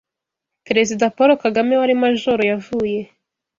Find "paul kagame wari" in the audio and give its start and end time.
1.15-1.93